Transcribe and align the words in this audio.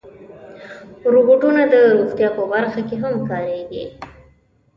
روبوټونه 1.13 1.61
د 1.73 1.75
روغتیا 1.97 2.29
په 2.37 2.43
برخه 2.51 2.79
کې 2.87 2.95
هم 3.03 3.13
کارېږي. 3.29 3.83